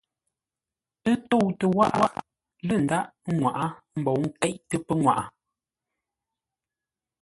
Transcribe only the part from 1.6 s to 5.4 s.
wághʼə lə́ ndaghʼ ŋwaʼá mbǒu nkéiʼtə́ pəŋwaʼa.